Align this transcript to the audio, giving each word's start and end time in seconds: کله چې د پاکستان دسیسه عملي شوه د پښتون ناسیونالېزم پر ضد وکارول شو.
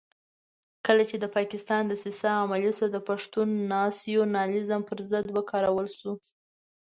کله 0.85 1.03
چې 1.09 1.15
د 1.19 1.25
پاکستان 1.35 1.81
دسیسه 1.91 2.29
عملي 2.43 2.71
شوه 2.77 2.89
د 2.93 2.97
پښتون 3.09 3.47
ناسیونالېزم 3.73 4.81
پر 4.89 4.99
ضد 5.11 5.27
وکارول 5.37 5.87
شو. 5.99 6.11